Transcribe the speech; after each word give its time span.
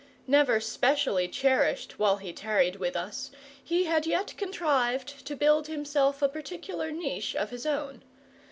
Never 0.25 0.59
specially 0.59 1.27
cherished 1.27 1.99
while 1.99 2.17
he 2.17 2.33
tarried 2.33 2.77
with 2.77 2.95
us, 2.95 3.29
he 3.63 3.83
had 3.83 4.07
yet 4.07 4.33
contrived 4.35 5.27
to 5.27 5.35
build 5.35 5.67
himself 5.67 6.23
a 6.23 6.27
particular 6.27 6.89
niche 6.89 7.35
of 7.35 7.51
his 7.51 7.67
own. 7.67 8.01